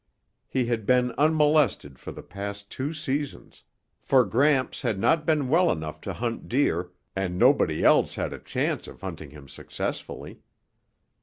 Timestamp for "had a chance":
8.15-8.87